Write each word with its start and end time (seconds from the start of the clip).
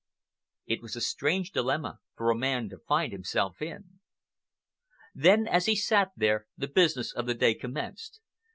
It 0.65 0.81
was 0.81 0.95
a 0.95 0.99
strange 1.01 1.51
dilemma 1.51 1.99
for 2.15 2.31
a 2.31 2.35
man 2.35 2.69
to 2.69 2.79
find 2.79 3.11
himself 3.13 3.61
in. 3.61 3.99
Then, 5.13 5.47
as 5.47 5.67
he 5.67 5.75
sat 5.75 6.09
there, 6.17 6.47
the 6.57 6.67
business 6.67 7.13
of 7.13 7.27
the 7.27 7.35
day 7.35 7.53
commenced. 7.53 8.19